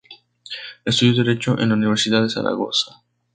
[0.83, 3.03] Estudió Derecho en la Universidad de Zaragoza.